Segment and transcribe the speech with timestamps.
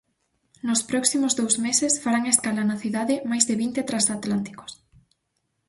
[0.67, 4.71] Nos próximos dous meses farán escala na cidade máis de vinte transatlánticos.